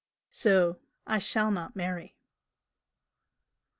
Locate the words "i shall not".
1.05-1.75